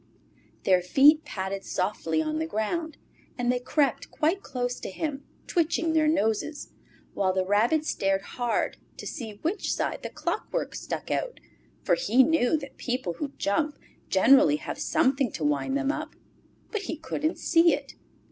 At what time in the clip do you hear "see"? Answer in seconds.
9.05-9.33, 17.37-17.71